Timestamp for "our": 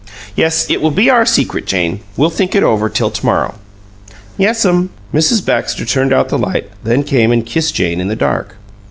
1.11-1.27